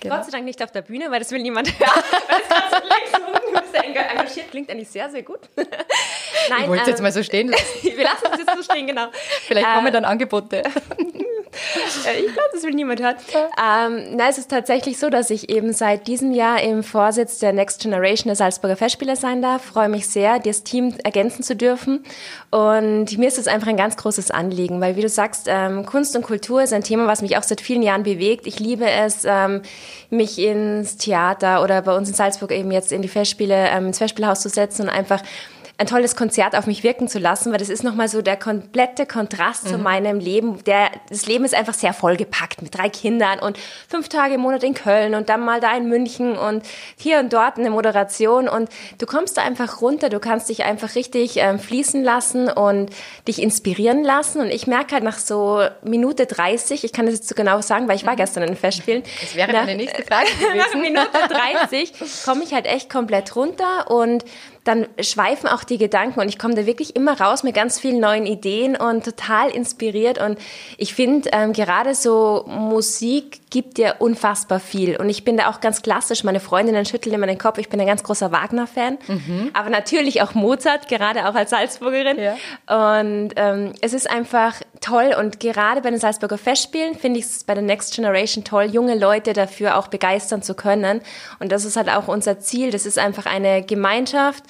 Genau. 0.00 0.16
Gott 0.16 0.24
sei 0.24 0.30
Dank 0.30 0.44
nicht 0.44 0.62
auf 0.62 0.70
der 0.72 0.82
Bühne, 0.82 1.10
weil 1.10 1.18
das 1.18 1.30
will 1.30 1.42
niemand 1.42 1.68
hören. 1.78 1.90
weil 2.28 2.40
es 2.42 2.48
gerade 2.48 2.70
so 2.70 2.76
klingt, 2.80 3.54
du 3.54 3.60
bist 3.60 3.74
ja 3.74 3.82
engagiert, 3.82 4.50
klingt 4.50 4.70
eigentlich 4.70 4.88
sehr, 4.88 5.10
sehr 5.10 5.22
gut. 5.22 5.40
Nein, 5.56 6.62
ich 6.62 6.68
wollte 6.68 6.82
es 6.82 6.88
ähm, 6.88 6.92
jetzt 6.92 7.02
mal 7.02 7.12
so 7.12 7.22
stehen 7.22 7.48
lassen. 7.48 7.64
wir 7.82 8.04
lassen 8.04 8.26
es 8.32 8.38
jetzt 8.38 8.56
so 8.56 8.62
stehen, 8.62 8.86
genau. 8.86 9.08
Vielleicht 9.46 9.66
kommen 9.66 9.86
ähm, 9.88 9.92
dann 9.92 10.04
Angebote. 10.04 10.62
Äh, 12.06 12.20
ich 12.20 12.32
glaube, 12.32 12.48
das 12.52 12.62
will 12.62 12.72
niemand 12.72 13.00
hören. 13.02 13.16
Ähm, 13.34 14.16
na, 14.16 14.28
es 14.28 14.38
ist 14.38 14.50
tatsächlich 14.50 14.98
so, 14.98 15.10
dass 15.10 15.30
ich 15.30 15.50
eben 15.50 15.72
seit 15.72 16.06
diesem 16.06 16.32
Jahr 16.32 16.62
im 16.62 16.82
Vorsitz 16.82 17.38
der 17.38 17.52
Next 17.52 17.82
Generation 17.82 18.28
der 18.28 18.36
Salzburger 18.36 18.76
Festspiele 18.76 19.16
sein 19.16 19.42
darf. 19.42 19.64
Freue 19.64 19.88
mich 19.88 20.08
sehr, 20.08 20.38
das 20.38 20.62
Team 20.62 20.94
ergänzen 21.04 21.42
zu 21.42 21.54
dürfen. 21.56 22.04
Und 22.50 23.18
mir 23.18 23.28
ist 23.28 23.38
es 23.38 23.48
einfach 23.48 23.68
ein 23.68 23.76
ganz 23.76 23.96
großes 23.96 24.30
Anliegen, 24.30 24.80
weil 24.80 24.96
wie 24.96 25.02
du 25.02 25.08
sagst, 25.08 25.46
ähm, 25.48 25.84
Kunst 25.84 26.16
und 26.16 26.22
Kultur 26.22 26.62
ist 26.62 26.72
ein 26.72 26.82
Thema, 26.82 27.06
was 27.06 27.22
mich 27.22 27.36
auch 27.36 27.42
seit 27.42 27.60
vielen 27.60 27.82
Jahren 27.82 28.02
bewegt. 28.02 28.46
Ich 28.46 28.58
liebe 28.58 28.88
es, 28.88 29.24
ähm, 29.24 29.62
mich 30.10 30.38
ins 30.38 30.96
Theater 30.96 31.62
oder 31.62 31.82
bei 31.82 31.96
uns 31.96 32.08
in 32.08 32.14
Salzburg 32.14 32.50
eben 32.52 32.70
jetzt 32.70 32.92
in 32.92 33.02
die 33.02 33.08
Festspiele, 33.08 33.68
ähm, 33.68 33.86
ins 33.88 33.98
Festspielhaus 33.98 34.40
zu 34.40 34.48
setzen 34.48 34.82
und 34.82 34.88
einfach 34.88 35.22
ein 35.80 35.86
tolles 35.86 36.14
Konzert 36.14 36.54
auf 36.54 36.66
mich 36.66 36.82
wirken 36.84 37.08
zu 37.08 37.18
lassen, 37.18 37.52
weil 37.52 37.58
das 37.58 37.70
ist 37.70 37.82
nochmal 37.82 38.06
so 38.06 38.20
der 38.20 38.36
komplette 38.36 39.06
Kontrast 39.06 39.64
mhm. 39.64 39.68
zu 39.70 39.78
meinem 39.78 40.20
Leben. 40.20 40.62
Der, 40.64 40.90
das 41.08 41.24
Leben 41.24 41.42
ist 41.42 41.54
einfach 41.54 41.72
sehr 41.72 41.94
vollgepackt 41.94 42.60
mit 42.60 42.76
drei 42.76 42.90
Kindern 42.90 43.38
und 43.38 43.58
fünf 43.88 44.10
Tage 44.10 44.34
im 44.34 44.42
Monat 44.42 44.62
in 44.62 44.74
Köln 44.74 45.14
und 45.14 45.30
dann 45.30 45.40
mal 45.40 45.58
da 45.58 45.74
in 45.74 45.88
München 45.88 46.36
und 46.36 46.66
hier 46.96 47.18
und 47.18 47.32
dort 47.32 47.56
eine 47.56 47.70
Moderation 47.70 48.46
und 48.46 48.68
du 48.98 49.06
kommst 49.06 49.38
da 49.38 49.42
einfach 49.42 49.80
runter, 49.80 50.10
du 50.10 50.20
kannst 50.20 50.50
dich 50.50 50.64
einfach 50.64 50.96
richtig 50.96 51.38
ähm, 51.38 51.58
fließen 51.58 52.04
lassen 52.04 52.50
und 52.50 52.90
dich 53.26 53.40
inspirieren 53.40 54.04
lassen 54.04 54.42
und 54.42 54.50
ich 54.50 54.66
merke 54.66 54.96
halt 54.96 55.04
nach 55.04 55.16
so 55.16 55.62
Minute 55.82 56.26
30, 56.26 56.84
ich 56.84 56.92
kann 56.92 57.06
das 57.06 57.14
jetzt 57.14 57.28
so 57.30 57.34
genau 57.34 57.62
sagen, 57.62 57.88
weil 57.88 57.96
ich 57.96 58.04
war 58.04 58.12
mhm. 58.12 58.18
gestern 58.18 58.42
in 58.42 58.50
den 58.50 58.58
Festspielen. 58.58 59.02
Das 59.22 59.34
wäre 59.34 59.50
meine 59.50 59.76
nächste 59.76 60.02
Frage 60.02 60.28
gewesen. 60.28 60.56
nach 60.58 60.74
Minute 60.74 61.70
30 61.70 61.94
komme 62.26 62.44
ich 62.44 62.52
halt 62.52 62.66
echt 62.66 62.90
komplett 62.90 63.34
runter 63.34 63.90
und 63.90 64.26
dann 64.64 64.86
schweifen 65.00 65.48
auch 65.48 65.64
die 65.64 65.78
Gedanken 65.78 66.20
und 66.20 66.28
ich 66.28 66.38
komme 66.38 66.54
da 66.54 66.66
wirklich 66.66 66.94
immer 66.94 67.18
raus 67.18 67.42
mit 67.42 67.54
ganz 67.54 67.80
vielen 67.80 67.98
neuen 67.98 68.26
Ideen 68.26 68.76
und 68.76 69.04
total 69.04 69.50
inspiriert. 69.50 70.20
Und 70.20 70.38
ich 70.76 70.94
finde, 70.94 71.30
ähm, 71.32 71.52
gerade 71.54 71.94
so 71.94 72.44
Musik 72.46 73.40
gibt 73.50 73.78
dir 73.78 73.96
unfassbar 74.00 74.60
viel. 74.60 74.96
Und 74.96 75.08
ich 75.08 75.24
bin 75.24 75.38
da 75.38 75.48
auch 75.48 75.60
ganz 75.60 75.80
klassisch. 75.80 76.24
Meine 76.24 76.40
Freundinnen 76.40 76.84
schütteln 76.84 77.14
immer 77.14 77.26
den 77.26 77.38
Kopf. 77.38 77.58
Ich 77.58 77.70
bin 77.70 77.80
ein 77.80 77.86
ganz 77.86 78.02
großer 78.02 78.32
Wagner-Fan. 78.32 78.98
Mhm. 79.08 79.50
Aber 79.54 79.70
natürlich 79.70 80.20
auch 80.20 80.34
Mozart, 80.34 80.88
gerade 80.88 81.28
auch 81.28 81.34
als 81.34 81.50
Salzburgerin. 81.50 82.18
Ja. 82.18 82.36
Und 82.92 83.30
ähm, 83.36 83.72
es 83.80 83.94
ist 83.94 84.10
einfach 84.10 84.56
toll. 84.80 85.14
Und 85.18 85.40
gerade 85.40 85.80
bei 85.80 85.90
den 85.90 85.98
Salzburger 85.98 86.38
Festspielen 86.38 86.96
finde 86.96 87.18
ich 87.18 87.24
es 87.24 87.44
bei 87.44 87.54
der 87.54 87.62
Next 87.62 87.94
Generation 87.94 88.44
toll, 88.44 88.64
junge 88.64 88.94
Leute 88.94 89.32
dafür 89.32 89.78
auch 89.78 89.88
begeistern 89.88 90.42
zu 90.42 90.54
können. 90.54 91.00
Und 91.38 91.50
das 91.50 91.64
ist 91.64 91.76
halt 91.76 91.88
auch 91.88 92.08
unser 92.08 92.38
Ziel. 92.40 92.70
Das 92.70 92.84
ist 92.84 92.98
einfach 92.98 93.24
eine 93.24 93.62
Gemeinschaft 93.62 94.44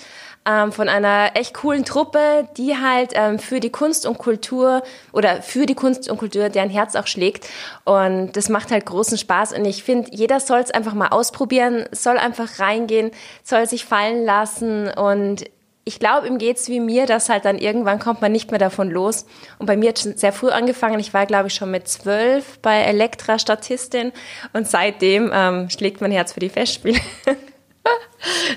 ähm, 0.51 0.73
von 0.73 0.89
einer 0.89 1.33
echt 1.35 1.55
coolen 1.55 1.85
Truppe, 1.85 2.49
die 2.57 2.77
halt 2.77 3.13
ähm, 3.15 3.39
für 3.39 3.61
die 3.61 3.71
Kunst 3.71 4.07
und 4.07 4.19
Kultur 4.19 4.83
oder 5.13 5.43
für 5.43 5.67
die 5.67 5.75
Kunst 5.75 6.11
und 6.11 6.19
Kultur 6.19 6.49
deren 6.49 6.71
Herz 6.71 6.97
auch 6.97 7.07
schlägt. 7.07 7.49
Und 7.85 8.33
das 8.33 8.49
macht 8.49 8.71
halt 8.71 8.87
großen 8.87 9.19
Spaß. 9.19 9.53
Und 9.53 9.65
ich 9.65 9.83
finde, 9.83 10.11
jeder 10.13 10.41
soll 10.41 10.61
es 10.61 10.71
einfach 10.71 10.95
mal 10.95 11.09
ausprobieren, 11.09 11.85
soll 11.93 12.19
einfach 12.19 12.59
reingehen, 12.59 13.11
soll 13.45 13.67
sich 13.67 13.85
fallen 13.85 14.25
lassen 14.25 14.89
und 14.89 15.45
ich 15.85 15.99
glaube, 15.99 16.29
ihm 16.29 16.39
geht's 16.39 16.69
wie 16.69 16.79
mir, 16.79 17.07
dass 17.07 17.31
halt 17.31 17.47
dann 17.47 17.59
irgendwann 17.59 17.99
kommt 17.99 18.21
man 18.21 18.31
nicht 18.31 18.51
mehr 18.51 18.61
davon 18.61 18.91
los. 18.91 19.27
Und 19.59 19.67
bei 19.67 19.77
mir 19.77 19.89
hat 19.89 20.05
es 20.05 20.21
sehr 20.21 20.33
früh 20.33 20.51
angefangen. 20.51 21.01
Ich 21.01 21.15
war, 21.15 21.27
glaube 21.27 21.49
ich, 21.49 21.55
schon 21.55 21.71
mit 21.71 21.89
zwölf 21.89 22.59
bei 22.61 22.83
Elektra 22.83 23.39
Statistin 23.39 24.13
und 24.53 24.69
seitdem 24.69 25.33
ähm, 25.35 25.71
schlägt 25.71 26.01
mein 26.01 26.13
Herz 26.13 26.35
für 26.35 26.41
die 26.41 26.51
Festspiele. 26.51 27.01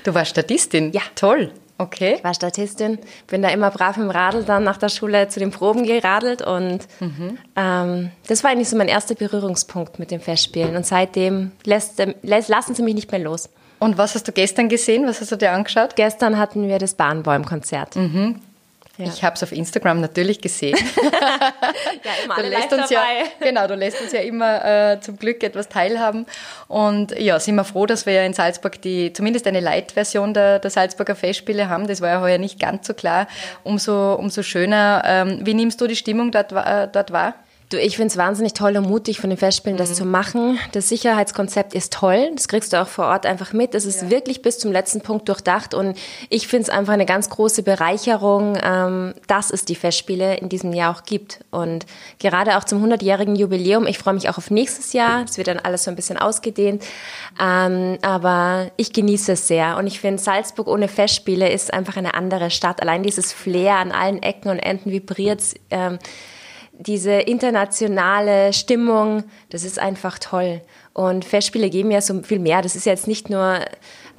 du 0.04 0.14
warst 0.14 0.30
Statistin? 0.30 0.92
Ja. 0.92 1.02
Toll. 1.16 1.50
Okay. 1.76 2.14
Ich 2.16 2.24
war 2.24 2.34
Statistin, 2.34 2.98
bin 3.26 3.42
da 3.42 3.48
immer 3.48 3.70
brav 3.70 3.96
im 3.96 4.08
Radl 4.08 4.44
dann 4.44 4.62
nach 4.62 4.76
der 4.76 4.88
Schule 4.88 5.28
zu 5.28 5.40
den 5.40 5.50
Proben 5.50 5.84
geradelt 5.84 6.40
und 6.40 6.86
mhm. 7.00 7.38
ähm, 7.56 8.10
das 8.28 8.44
war 8.44 8.52
eigentlich 8.52 8.68
so 8.68 8.76
mein 8.76 8.88
erster 8.88 9.16
Berührungspunkt 9.16 9.98
mit 9.98 10.12
dem 10.12 10.20
Festspielen. 10.20 10.76
Und 10.76 10.86
seitdem 10.86 11.50
lässt, 11.64 12.00
lässt, 12.22 12.48
lassen 12.48 12.74
sie 12.74 12.82
mich 12.82 12.94
nicht 12.94 13.10
mehr 13.10 13.20
los. 13.20 13.48
Und 13.80 13.98
was 13.98 14.14
hast 14.14 14.28
du 14.28 14.32
gestern 14.32 14.68
gesehen? 14.68 15.06
Was 15.06 15.20
hast 15.20 15.32
du 15.32 15.36
dir 15.36 15.50
angeschaut? 15.50 15.96
Gestern 15.96 16.38
hatten 16.38 16.68
wir 16.68 16.78
das 16.78 16.94
Bahnbäum-Konzert. 16.94 17.96
Mhm. 17.96 18.40
Ja. 18.96 19.06
Ich 19.06 19.24
habe 19.24 19.34
es 19.34 19.42
auf 19.42 19.50
Instagram 19.50 20.00
natürlich 20.00 20.40
gesehen. 20.40 20.76
ja, 21.02 22.24
immer 22.24 22.36
du 22.42 22.42
lässt 22.48 22.72
uns 22.72 22.88
dabei. 22.88 22.92
ja, 22.92 23.24
genau, 23.40 23.66
du 23.66 23.74
lässt 23.74 24.00
uns 24.00 24.12
ja 24.12 24.20
immer 24.20 24.64
äh, 24.92 25.00
zum 25.00 25.16
Glück 25.16 25.42
etwas 25.42 25.68
teilhaben. 25.68 26.26
Und 26.68 27.18
ja, 27.18 27.40
sind 27.40 27.56
wir 27.56 27.64
froh, 27.64 27.86
dass 27.86 28.06
wir 28.06 28.12
ja 28.12 28.22
in 28.22 28.34
Salzburg 28.34 28.80
die 28.82 29.12
zumindest 29.12 29.48
eine 29.48 29.60
Light-Version 29.60 30.32
der, 30.32 30.60
der 30.60 30.70
Salzburger 30.70 31.16
Festspiele 31.16 31.68
haben. 31.68 31.88
Das 31.88 32.00
war 32.00 32.08
ja 32.08 32.20
heuer 32.20 32.38
nicht 32.38 32.60
ganz 32.60 32.86
so 32.86 32.94
klar. 32.94 33.26
Umso, 33.64 34.14
umso 34.14 34.42
schöner. 34.44 35.02
Ähm, 35.04 35.40
wie 35.42 35.54
nimmst 35.54 35.80
du 35.80 35.88
die 35.88 35.96
Stimmung 35.96 36.30
dort, 36.30 36.52
äh, 36.52 36.86
dort 36.90 37.10
wahr? 37.10 37.34
Du, 37.70 37.78
ich 37.78 37.96
finde 37.96 38.08
es 38.08 38.16
wahnsinnig 38.18 38.52
toll 38.52 38.76
und 38.76 38.86
mutig 38.86 39.20
von 39.20 39.30
den 39.30 39.38
Festspielen, 39.38 39.78
das 39.78 39.90
mhm. 39.90 39.94
zu 39.94 40.04
machen. 40.04 40.58
Das 40.72 40.90
Sicherheitskonzept 40.90 41.72
ist 41.72 41.92
toll. 41.94 42.30
Das 42.34 42.46
kriegst 42.46 42.72
du 42.72 42.80
auch 42.80 42.86
vor 42.86 43.06
Ort 43.06 43.24
einfach 43.24 43.52
mit. 43.52 43.74
Es 43.74 43.86
ist 43.86 44.02
ja. 44.02 44.10
wirklich 44.10 44.42
bis 44.42 44.58
zum 44.58 44.70
letzten 44.70 45.00
Punkt 45.00 45.28
durchdacht 45.28 45.72
und 45.72 45.96
ich 46.28 46.46
finde 46.46 46.64
es 46.64 46.68
einfach 46.68 46.92
eine 46.92 47.06
ganz 47.06 47.30
große 47.30 47.62
Bereicherung, 47.62 48.58
ähm, 48.62 49.14
dass 49.28 49.50
es 49.50 49.64
die 49.64 49.74
Festspiele 49.74 50.36
in 50.36 50.50
diesem 50.50 50.74
Jahr 50.74 50.94
auch 50.94 51.04
gibt. 51.04 51.40
Und 51.50 51.86
gerade 52.18 52.58
auch 52.58 52.64
zum 52.64 52.84
100-jährigen 52.84 53.34
Jubiläum, 53.34 53.86
ich 53.86 53.98
freue 53.98 54.14
mich 54.14 54.28
auch 54.28 54.36
auf 54.36 54.50
nächstes 54.50 54.92
Jahr. 54.92 55.24
Es 55.24 55.38
wird 55.38 55.48
dann 55.48 55.58
alles 55.58 55.84
so 55.84 55.90
ein 55.90 55.96
bisschen 55.96 56.18
ausgedehnt. 56.18 56.84
Ähm, 57.40 57.98
aber 58.02 58.70
ich 58.76 58.92
genieße 58.92 59.32
es 59.32 59.48
sehr. 59.48 59.78
Und 59.78 59.86
ich 59.86 60.00
finde, 60.00 60.22
Salzburg 60.22 60.68
ohne 60.68 60.88
Festspiele 60.88 61.50
ist 61.50 61.72
einfach 61.72 61.96
eine 61.96 62.14
andere 62.14 62.50
Stadt. 62.50 62.82
Allein 62.82 63.02
dieses 63.02 63.32
Flair 63.32 63.76
an 63.76 63.90
allen 63.90 64.22
Ecken 64.22 64.50
und 64.50 64.58
Enden 64.58 64.90
vibriert. 64.90 65.42
Ähm, 65.70 65.98
diese 66.78 67.12
internationale 67.12 68.52
Stimmung, 68.52 69.24
das 69.50 69.64
ist 69.64 69.78
einfach 69.78 70.18
toll. 70.18 70.60
Und 70.92 71.24
Festspiele 71.24 71.70
geben 71.70 71.90
ja 71.90 72.00
so 72.00 72.22
viel 72.22 72.38
mehr. 72.38 72.62
Das 72.62 72.76
ist 72.76 72.86
jetzt 72.86 73.08
nicht 73.08 73.30
nur 73.30 73.60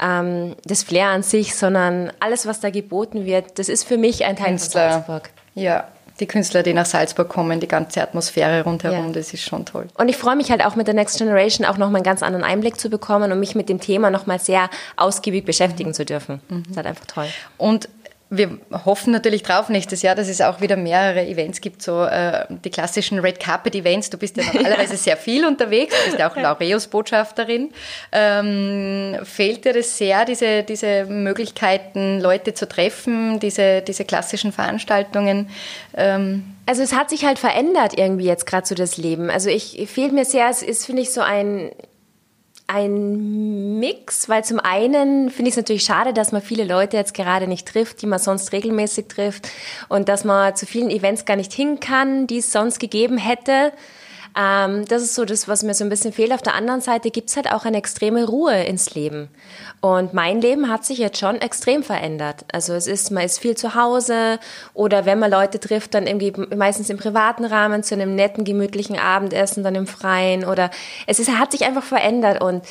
ähm, 0.01 0.55
das 0.65 0.83
Flair 0.83 1.07
an 1.07 1.23
sich, 1.23 1.55
sondern 1.55 2.11
alles, 2.19 2.45
was 2.45 2.59
da 2.59 2.69
geboten 2.69 3.25
wird, 3.25 3.59
das 3.59 3.69
ist 3.69 3.83
für 3.83 3.97
mich 3.97 4.25
ein 4.25 4.35
Teil 4.35 4.49
Künstler. 4.49 4.81
von 4.81 4.91
Salzburg. 4.91 5.29
Ja, 5.53 5.87
die 6.19 6.27
Künstler, 6.27 6.63
die 6.63 6.73
nach 6.73 6.85
Salzburg 6.85 7.27
kommen, 7.27 7.59
die 7.59 7.67
ganze 7.67 8.01
Atmosphäre 8.01 8.63
rundherum, 8.63 9.07
ja. 9.07 9.11
das 9.13 9.33
ist 9.33 9.43
schon 9.43 9.65
toll. 9.65 9.87
Und 9.97 10.07
ich 10.07 10.15
freue 10.15 10.35
mich 10.35 10.49
halt 10.49 10.63
auch 10.63 10.75
mit 10.75 10.87
der 10.87 10.93
Next 10.93 11.17
Generation 11.17 11.65
auch 11.65 11.77
nochmal 11.77 11.97
einen 11.97 12.03
ganz 12.03 12.23
anderen 12.23 12.45
Einblick 12.45 12.79
zu 12.79 12.89
bekommen 12.89 13.31
und 13.31 13.39
mich 13.39 13.55
mit 13.55 13.67
dem 13.67 13.81
Thema 13.81 14.09
nochmal 14.09 14.39
sehr 14.39 14.69
ausgiebig 14.95 15.45
beschäftigen 15.45 15.89
mhm. 15.89 15.93
zu 15.93 16.05
dürfen. 16.05 16.39
Mhm. 16.47 16.63
Das 16.63 16.71
ist 16.71 16.77
halt 16.77 16.87
einfach 16.87 17.05
toll. 17.05 17.27
Und 17.57 17.89
wir 18.37 18.57
hoffen 18.85 19.11
natürlich 19.11 19.43
drauf 19.43 19.69
nächstes 19.69 20.01
Jahr, 20.01 20.15
dass 20.15 20.27
es 20.27 20.41
auch 20.41 20.61
wieder 20.61 20.75
mehrere 20.75 21.25
Events 21.25 21.61
gibt, 21.61 21.81
so 21.81 22.03
äh, 22.03 22.45
die 22.49 22.69
klassischen 22.69 23.19
Red 23.19 23.39
Carpet 23.39 23.75
Events. 23.75 24.09
Du 24.09 24.17
bist 24.17 24.37
ja 24.37 24.43
normalerweise 24.43 24.97
sehr 24.97 25.17
viel 25.17 25.45
unterwegs, 25.45 25.95
du 25.97 26.05
bist 26.05 26.19
ja 26.19 26.29
auch 26.29 26.35
Laureus-Botschafterin. 26.35 27.71
Ähm, 28.11 29.17
fehlt 29.23 29.65
dir 29.65 29.73
das 29.73 29.97
sehr, 29.97 30.25
diese, 30.25 30.63
diese 30.63 31.05
Möglichkeiten, 31.05 32.19
Leute 32.19 32.53
zu 32.53 32.67
treffen, 32.67 33.39
diese, 33.39 33.81
diese 33.81 34.05
klassischen 34.05 34.51
Veranstaltungen? 34.51 35.49
Ähm 35.95 36.55
also 36.67 36.81
es 36.81 36.93
hat 36.93 37.11
sich 37.11 37.25
halt 37.25 37.37
verändert 37.37 37.97
irgendwie 37.97 38.25
jetzt 38.25 38.47
gerade 38.47 38.65
so 38.65 38.73
das 38.73 38.97
Leben. 38.97 39.29
Also 39.29 39.49
ich 39.49 39.87
fehlt 39.87 40.13
mir 40.13 40.25
sehr, 40.25 40.49
es 40.49 40.63
ist, 40.63 40.85
finde 40.85 41.03
ich, 41.03 41.11
so 41.11 41.21
ein 41.21 41.71
ein 42.67 43.79
Mix, 43.79 44.27
weil 44.27 44.43
zum 44.43 44.59
einen 44.59 45.29
finde 45.29 45.49
ich 45.49 45.53
es 45.53 45.57
natürlich 45.57 45.83
schade, 45.83 46.13
dass 46.13 46.31
man 46.31 46.41
viele 46.41 46.63
Leute 46.63 46.97
jetzt 46.97 47.13
gerade 47.13 47.47
nicht 47.47 47.67
trifft, 47.67 48.01
die 48.01 48.07
man 48.07 48.19
sonst 48.19 48.51
regelmäßig 48.53 49.07
trifft 49.07 49.49
und 49.87 50.09
dass 50.09 50.23
man 50.23 50.55
zu 50.55 50.65
vielen 50.65 50.89
Events 50.89 51.25
gar 51.25 51.35
nicht 51.35 51.53
hin 51.53 51.79
kann, 51.79 52.27
die 52.27 52.39
es 52.39 52.51
sonst 52.51 52.79
gegeben 52.79 53.17
hätte. 53.17 53.71
Ähm, 54.37 54.85
das 54.85 55.01
ist 55.01 55.15
so 55.15 55.23
das, 55.23 55.47
was 55.47 55.63
mir 55.63 55.73
so 55.73 55.85
ein 55.85 55.89
bisschen 55.89 56.11
fehlt. 56.11 56.33
Auf 56.33 56.41
der 56.41 56.55
anderen 56.55 56.81
Seite 56.81 57.09
gibt 57.09 57.29
es 57.29 57.37
halt 57.37 57.51
auch 57.51 57.63
eine 57.63 57.77
extreme 57.77 58.25
Ruhe 58.25 58.63
ins 58.63 58.93
Leben. 58.93 59.29
Und 59.79 60.13
mein 60.13 60.41
Leben 60.41 60.69
hat 60.69 60.83
sich 60.83 60.97
jetzt 60.97 61.19
schon 61.19 61.37
extrem 61.37 61.83
verändert. 61.83 62.43
Also 62.51 62.73
es 62.73 62.87
ist, 62.87 63.11
man 63.11 63.23
ist 63.23 63.39
viel 63.39 63.55
zu 63.55 63.75
Hause 63.75 64.39
oder 64.73 65.05
wenn 65.05 65.19
man 65.19 65.31
Leute 65.31 65.59
trifft, 65.59 65.93
dann 65.93 66.05
irgendwie 66.05 66.33
meistens 66.55 66.89
im 66.89 66.97
privaten 66.97 67.45
Rahmen 67.45 67.83
zu 67.83 67.95
einem 67.95 68.15
netten, 68.15 68.43
gemütlichen 68.43 68.99
Abendessen, 68.99 69.63
dann 69.63 69.75
im 69.75 69.87
Freien 69.87 70.43
oder 70.43 70.69
es 71.07 71.19
ist, 71.19 71.29
hat 71.29 71.51
sich 71.53 71.65
einfach 71.65 71.83
verändert 71.83 72.41
und 72.41 72.63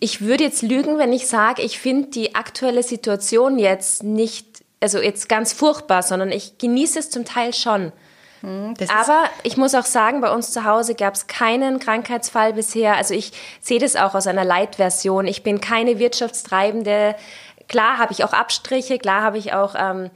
ich 0.00 0.20
würde 0.20 0.42
jetzt 0.42 0.62
lügen, 0.62 0.98
wenn 0.98 1.12
ich 1.12 1.28
sage, 1.28 1.62
ich 1.62 1.78
finde 1.78 2.08
die 2.08 2.34
aktuelle 2.34 2.82
Situation 2.82 3.58
jetzt 3.58 4.02
nicht, 4.02 4.64
also 4.80 4.98
jetzt 4.98 5.28
ganz 5.28 5.52
furchtbar, 5.52 6.02
sondern 6.02 6.32
ich 6.32 6.58
genieße 6.58 6.98
es 6.98 7.10
zum 7.10 7.24
Teil 7.24 7.54
schon. 7.54 7.92
Hm, 8.42 8.74
Aber 8.94 9.24
ich 9.44 9.56
muss 9.56 9.74
auch 9.74 9.84
sagen, 9.84 10.20
bei 10.20 10.30
uns 10.30 10.50
zu 10.50 10.64
Hause 10.64 10.94
gab 10.94 11.14
es 11.14 11.26
keinen 11.26 11.78
Krankheitsfall 11.78 12.52
bisher. 12.52 12.96
Also 12.96 13.14
ich 13.14 13.32
sehe 13.60 13.78
das 13.78 13.96
auch 13.96 14.14
aus 14.14 14.26
einer 14.26 14.44
Light-Version. 14.44 15.26
Ich 15.26 15.42
bin 15.42 15.60
keine 15.60 15.98
Wirtschaftstreibende. 15.98 17.14
Klar 17.68 17.98
habe 17.98 18.12
ich 18.12 18.24
auch 18.24 18.32
Abstriche, 18.32 18.98
klar 18.98 19.22
habe 19.22 19.38
ich 19.38 19.54
auch 19.54 19.74
ähm, 19.78 20.10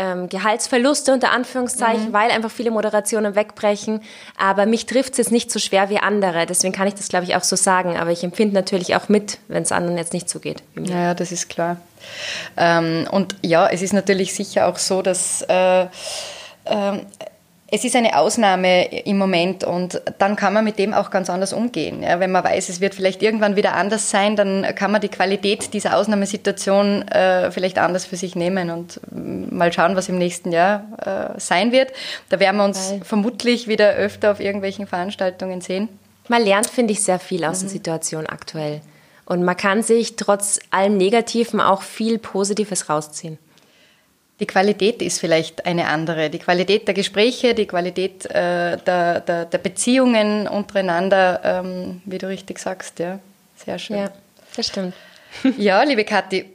ähm, 0.00 0.30
Gehaltsverluste 0.30 1.12
unter 1.12 1.30
Anführungszeichen, 1.30 2.08
mhm. 2.08 2.12
weil 2.14 2.30
einfach 2.30 2.50
viele 2.50 2.70
Moderationen 2.70 3.34
wegbrechen. 3.34 4.02
Aber 4.38 4.64
mich 4.64 4.86
trifft 4.86 5.12
es 5.12 5.18
jetzt 5.18 5.30
nicht 5.30 5.50
so 5.50 5.58
schwer 5.58 5.90
wie 5.90 5.98
andere. 5.98 6.46
Deswegen 6.46 6.72
kann 6.72 6.88
ich 6.88 6.94
das, 6.94 7.08
glaube 7.08 7.26
ich, 7.26 7.36
auch 7.36 7.44
so 7.44 7.54
sagen. 7.54 7.98
Aber 7.98 8.10
ich 8.10 8.24
empfinde 8.24 8.54
natürlich 8.54 8.96
auch 8.96 9.10
mit, 9.10 9.38
wenn 9.48 9.62
es 9.62 9.70
anderen 9.70 9.98
jetzt 9.98 10.14
nicht 10.14 10.30
so 10.30 10.40
geht. 10.40 10.62
Ja, 10.76 11.12
das 11.12 11.30
ist 11.30 11.50
klar. 11.50 11.76
Ähm, 12.56 13.06
und 13.10 13.36
ja, 13.42 13.68
es 13.68 13.82
ist 13.82 13.92
natürlich 13.92 14.32
sicher 14.34 14.66
auch 14.66 14.78
so, 14.78 15.02
dass 15.02 15.42
äh, 15.42 15.86
ähm, 16.64 17.06
es 17.72 17.84
ist 17.84 17.94
eine 17.94 18.18
Ausnahme 18.18 18.86
im 19.04 19.16
Moment 19.16 19.62
und 19.62 20.02
dann 20.18 20.34
kann 20.34 20.52
man 20.52 20.64
mit 20.64 20.78
dem 20.78 20.92
auch 20.92 21.10
ganz 21.10 21.30
anders 21.30 21.52
umgehen. 21.52 22.02
Ja, 22.02 22.18
wenn 22.18 22.32
man 22.32 22.42
weiß, 22.42 22.68
es 22.68 22.80
wird 22.80 22.94
vielleicht 22.94 23.22
irgendwann 23.22 23.54
wieder 23.54 23.74
anders 23.74 24.10
sein, 24.10 24.34
dann 24.34 24.66
kann 24.74 24.90
man 24.90 25.00
die 25.00 25.08
Qualität 25.08 25.72
dieser 25.72 25.96
Ausnahmesituation 25.96 27.02
äh, 27.08 27.50
vielleicht 27.52 27.78
anders 27.78 28.04
für 28.04 28.16
sich 28.16 28.34
nehmen 28.34 28.70
und 28.70 29.00
mal 29.12 29.72
schauen, 29.72 29.94
was 29.94 30.08
im 30.08 30.18
nächsten 30.18 30.50
Jahr 30.50 31.32
äh, 31.36 31.38
sein 31.38 31.70
wird. 31.70 31.92
Da 32.28 32.40
werden 32.40 32.56
wir 32.56 32.64
uns 32.64 32.90
Weil. 32.90 33.04
vermutlich 33.04 33.68
wieder 33.68 33.92
öfter 33.92 34.32
auf 34.32 34.40
irgendwelchen 34.40 34.88
Veranstaltungen 34.88 35.60
sehen. 35.60 35.88
Man 36.28 36.42
lernt, 36.42 36.68
finde 36.68 36.92
ich, 36.92 37.02
sehr 37.02 37.20
viel 37.20 37.44
aus 37.44 37.58
mhm. 37.58 37.66
der 37.66 37.70
Situation 37.70 38.26
aktuell. 38.26 38.80
Und 39.26 39.44
man 39.44 39.56
kann 39.56 39.84
sich 39.84 40.16
trotz 40.16 40.58
allem 40.72 40.96
Negativen 40.96 41.60
auch 41.60 41.82
viel 41.82 42.18
Positives 42.18 42.88
rausziehen. 42.88 43.38
Die 44.40 44.46
Qualität 44.46 45.02
ist 45.02 45.20
vielleicht 45.20 45.66
eine 45.66 45.86
andere. 45.86 46.30
Die 46.30 46.38
Qualität 46.38 46.88
der 46.88 46.94
Gespräche, 46.94 47.54
die 47.54 47.66
Qualität 47.66 48.24
äh, 48.24 48.78
der, 48.78 49.20
der, 49.20 49.44
der, 49.44 49.58
Beziehungen 49.58 50.48
untereinander, 50.48 51.40
ähm, 51.44 52.00
wie 52.06 52.16
du 52.16 52.26
richtig 52.26 52.58
sagst, 52.58 52.98
ja. 52.98 53.18
Sehr 53.54 53.78
schön. 53.78 53.98
Ja, 53.98 54.10
das 54.56 54.66
stimmt. 54.66 54.94
Ja, 55.58 55.82
liebe 55.84 56.04
Kathi, 56.04 56.46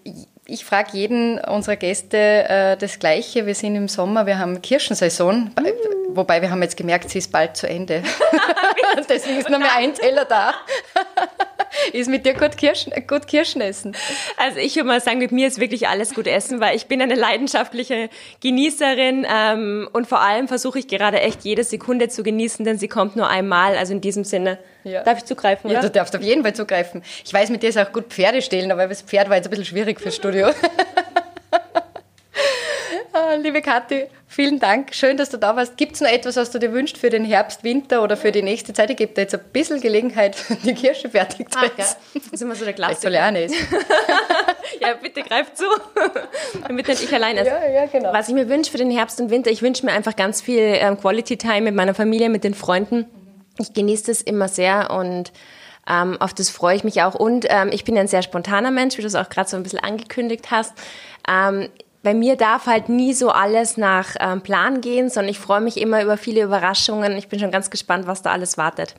ich 0.48 0.66
frage 0.66 0.90
jeden 0.94 1.40
unserer 1.40 1.78
Gäste 1.78 2.18
äh, 2.18 2.78
das 2.78 3.00
Gleiche. 3.00 3.46
Wir 3.46 3.56
sind 3.56 3.76
im 3.76 3.88
Sommer, 3.88 4.26
wir 4.26 4.38
haben 4.38 4.62
Kirschensaison, 4.62 5.52
mm. 5.56 6.16
wobei 6.16 6.42
wir 6.42 6.52
haben 6.52 6.62
jetzt 6.62 6.76
gemerkt, 6.76 7.10
sie 7.10 7.20
ist 7.20 7.32
bald 7.32 7.56
zu 7.56 7.70
Ende. 7.70 8.04
Deswegen 9.10 9.40
ist 9.40 9.50
nur 9.50 9.60
mehr 9.60 9.76
ein 9.78 9.94
Teller 9.94 10.26
da. 10.26 10.56
Ist 11.94 12.10
mit 12.10 12.26
dir 12.26 12.34
gut 12.34 12.58
Kirschen, 12.58 12.94
gut 13.08 13.28
Kirschen 13.28 13.62
essen? 13.62 13.96
Also 14.38 14.60
ich 14.60 14.76
würde 14.76 14.88
mal 14.88 15.02
sagen, 15.02 15.20
mit 15.20 15.32
mir 15.32 15.48
ist 15.48 15.60
wirklich 15.60 15.88
alles 15.88 16.14
gut 16.14 16.28
essen, 16.28 16.60
weil 16.60 16.76
ich 16.76 16.88
bin 16.88 17.02
eine 17.02 17.16
leidenschaftliche 17.16 18.10
Genießerin 18.42 19.26
ähm, 19.30 19.90
und 19.94 20.08
vor 20.08 20.22
allem 20.22 20.48
versuche 20.48 20.80
ich 20.80 20.88
gerade 20.88 21.20
echt 21.20 21.44
jede 21.44 21.64
Sekunde 21.64 22.10
zu 22.10 22.24
genießen, 22.24 22.66
denn 22.66 22.78
sie 22.78 22.88
kommt 22.88 23.16
nur 23.16 23.30
einmal. 23.30 23.76
Also 23.78 23.94
in 23.94 24.02
diesem 24.02 24.24
Sinne, 24.24 24.58
ja. 24.84 25.04
darf 25.04 25.18
ich 25.18 25.26
zugreifen? 25.26 25.70
Ja, 25.70 25.80
oder? 25.80 25.90
du 25.90 25.94
darfst 25.94 26.16
auf 26.16 26.22
jeden 26.22 26.44
Fall 26.44 26.54
zugreifen. 26.54 27.04
Ich 27.24 27.34
weiß, 27.34 27.50
mit 27.50 27.64
dir 27.64 27.70
ist 27.70 27.78
auch 27.78 27.92
gut 27.92 28.06
Pferde 28.10 28.42
stehlen, 28.42 28.72
aber 28.72 28.88
das 28.88 29.02
Pferd 29.02 29.30
war 29.30 29.36
jetzt 29.36 29.48
ein 29.48 29.52
bisschen 29.52 29.66
schwierig 29.66 30.00
fürs 30.00 30.16
Studio. 30.16 30.50
Ah, 33.36 33.38
liebe 33.42 33.62
Kathi, 33.62 34.06
vielen 34.28 34.60
Dank. 34.60 34.94
Schön, 34.94 35.18
dass 35.18 35.30
du 35.30 35.38
da 35.38 35.56
warst. 35.58 35.76
Gibt 35.76 35.96
es 35.96 36.02
noch 36.02 36.10
etwas, 36.10 36.38
was 36.38 36.52
du 36.52 36.60
dir 36.60 36.72
wünschst 36.72 36.98
für 36.98 37.10
den 37.10 37.26
Herbst, 37.26 37.66
Winter 37.66 38.02
oder 38.02 38.16
für 38.16 38.32
die 38.32 38.42
nächste 38.42 38.72
Zeit? 38.72 38.90
Ich 38.92 38.98
gebe 38.98 39.14
dir 39.14 39.22
jetzt 39.22 39.34
ein 39.34 39.42
bisschen 39.52 39.82
Gelegenheit, 39.82 40.38
die 40.64 40.74
Kirsche 40.74 41.10
fertig 41.10 41.52
zu 41.52 41.60
essen. 41.60 41.98
Das 42.14 42.28
ist 42.32 42.42
immer 42.42 42.56
so 42.56 42.64
der 42.64 42.74
Klassiker. 42.74 43.02
so 43.02 43.10
lernen 43.10 43.44
ist. 43.44 43.56
ja, 44.80 44.94
bitte 45.02 45.22
greif 45.22 45.54
zu, 45.54 45.66
damit 46.68 46.88
nicht 46.88 47.04
ich 47.04 47.14
allein 47.14 47.38
esse. 47.38 47.50
Ja, 47.50 47.68
ja, 47.68 47.86
genau. 47.88 48.14
Was 48.14 48.30
ich 48.30 48.36
mir 48.36 48.48
wünsche 48.48 48.72
für 48.72 48.78
den 48.78 48.90
Herbst 48.90 49.20
und 49.20 49.30
Winter, 49.30 49.52
ich 49.52 49.62
wünsche 49.62 49.86
mir 49.86 49.92
einfach 49.92 50.16
ganz 50.16 50.42
viel 50.42 50.62
ähm, 50.62 50.98
Quality 50.98 51.36
Time 51.38 51.62
mit 51.62 51.76
meiner 51.76 51.94
Familie, 51.94 52.30
mit 52.30 52.46
den 52.46 52.54
Freunden. 52.54 53.06
Ich 53.60 53.74
genieße 53.74 54.06
das 54.08 54.22
immer 54.22 54.48
sehr 54.48 54.92
und 54.92 55.34
ähm, 55.88 56.20
auf 56.22 56.34
das 56.34 56.50
freue 56.50 56.78
ich 56.78 56.84
mich 56.86 57.02
auch. 57.02 57.16
Und 57.16 57.46
ähm, 57.50 57.70
ich 57.72 57.84
bin 57.84 57.98
ein 57.98 58.08
sehr 58.08 58.22
spontaner 58.22 58.72
Mensch, 58.72 58.98
wie 58.98 59.02
du 59.02 59.08
es 59.08 59.16
auch 59.16 59.30
gerade 59.30 59.50
so 59.50 59.58
ein 59.58 59.64
bisschen 59.64 59.80
angekündigt 59.80 60.52
hast. 60.52 60.74
Ähm, 61.30 61.70
bei 62.06 62.14
mir 62.14 62.36
darf 62.36 62.68
halt 62.68 62.88
nie 62.88 63.14
so 63.14 63.32
alles 63.32 63.78
nach 63.78 64.16
ähm, 64.20 64.42
Plan 64.42 64.80
gehen, 64.80 65.10
sondern 65.10 65.32
ich 65.32 65.40
freue 65.40 65.60
mich 65.60 65.78
immer 65.78 66.04
über 66.04 66.18
viele 66.18 66.44
Überraschungen. 66.44 67.18
Ich 67.18 67.30
bin 67.30 67.40
schon 67.40 67.50
ganz 67.50 67.72
gespannt, 67.72 68.06
was 68.06 68.22
da 68.22 68.32
alles 68.32 68.60
wartet. 68.60 68.94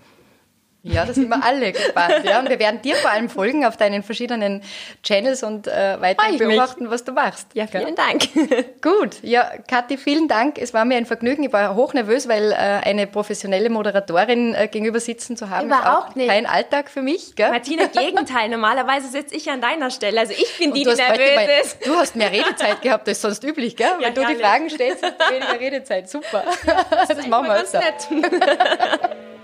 Ja, 0.87 1.05
da 1.05 1.13
sind 1.13 1.29
wir 1.29 1.43
alle 1.45 1.73
gespannt. 1.73 2.25
Ja. 2.25 2.39
Und 2.39 2.49
wir 2.49 2.59
werden 2.59 2.81
dir 2.81 2.95
vor 2.97 3.11
allem 3.11 3.29
folgen 3.29 3.65
auf 3.65 3.77
deinen 3.77 4.03
verschiedenen 4.03 4.63
Channels 5.03 5.43
und 5.43 5.67
äh, 5.67 6.01
weiter 6.01 6.23
beobachten, 6.39 6.85
mich. 6.85 6.93
was 6.93 7.05
du 7.05 7.13
machst. 7.13 7.49
Ja, 7.55 7.67
vielen 7.67 7.89
ja. 7.89 7.95
Dank. 7.95 8.29
Gut, 8.83 9.17
ja, 9.23 9.51
Kathi, 9.69 9.97
vielen 9.97 10.29
Dank. 10.29 10.59
Es 10.59 10.73
war 10.75 10.85
mir 10.85 10.97
ein 10.97 11.07
Vergnügen. 11.07 11.43
Ich 11.43 11.53
war 11.53 11.75
hochnervös, 11.75 12.29
weil 12.29 12.53
äh, 12.53 12.55
eine 12.55 13.09
professionelle 13.09 13.69
Moderatorin 13.69 14.55
äh, 14.55 14.69
gegenüber 14.69 15.01
sitzen 15.01 15.37
zu 15.37 15.51
haben, 15.51 15.67
Überhaupt 15.67 16.11
ist 16.11 16.17
nicht. 16.17 16.29
kein 16.29 16.47
Alltag 16.47 16.89
für 16.89 17.03
mich. 17.03 17.35
Gell? 17.35 17.51
Martina, 17.51 17.87
Gegenteil. 17.87 18.49
Normalerweise 18.49 19.09
sitze 19.09 19.35
ich 19.35 19.51
an 19.51 19.61
deiner 19.61 19.91
Stelle. 19.91 20.21
Also 20.21 20.35
ich 20.35 20.57
bin 20.59 20.73
die, 20.73 20.85
die 20.85 20.87
nervös 20.87 21.35
mal, 21.35 21.49
ist. 21.63 21.87
Du 21.87 21.95
hast 21.97 22.15
mehr 22.15 22.31
Redezeit 22.31 22.81
gehabt 22.83 23.09
als 23.09 23.21
sonst 23.21 23.43
üblich, 23.43 23.77
gell? 23.77 23.89
Ja, 24.01 24.07
Wenn 24.07 24.15
du 24.15 24.25
die 24.25 24.37
Fragen 24.37 24.71
stellst, 24.71 25.03
hast 25.03 25.15
du 25.19 25.35
weniger 25.35 25.61
Redezeit. 25.61 26.09
Super. 26.09 26.45
Das, 26.91 27.09
das 27.17 27.27
machen 27.27 27.49
wir 27.49 27.57
öfter. 27.57 27.83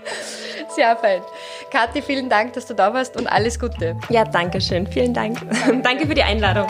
Sehr 0.75 0.95
fein. 0.97 1.21
Kathi, 1.71 2.01
vielen 2.01 2.29
Dank, 2.29 2.53
dass 2.53 2.65
du 2.65 2.73
da 2.73 2.93
warst 2.93 3.17
und 3.17 3.27
alles 3.27 3.59
Gute. 3.59 3.95
Ja, 4.09 4.23
danke 4.23 4.59
schön. 4.59 4.87
Vielen 4.87 5.13
Dank. 5.13 5.39
danke 5.83 6.07
für 6.07 6.15
die 6.15 6.23
Einladung. 6.23 6.67